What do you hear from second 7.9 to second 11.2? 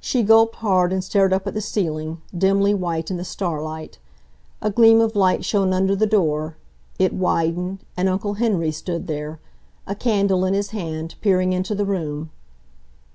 and Uncle Henry stood there, a candle in his hand,